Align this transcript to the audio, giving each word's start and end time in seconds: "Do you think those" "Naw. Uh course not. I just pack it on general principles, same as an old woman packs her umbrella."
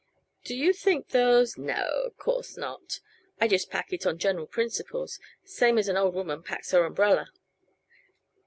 "Do 0.43 0.55
you 0.55 0.73
think 0.73 1.09
those" 1.09 1.57
"Naw. 1.59 1.75
Uh 1.75 2.09
course 2.17 2.57
not. 2.57 3.01
I 3.39 3.47
just 3.47 3.69
pack 3.69 3.93
it 3.93 4.03
on 4.07 4.17
general 4.17 4.47
principles, 4.47 5.19
same 5.43 5.77
as 5.77 5.87
an 5.87 5.95
old 5.95 6.15
woman 6.15 6.41
packs 6.41 6.71
her 6.71 6.85
umbrella." 6.85 7.27